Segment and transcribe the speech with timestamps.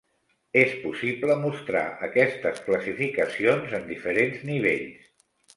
[0.61, 5.09] És possible mostrar aquestes classificacions en diferents nivells.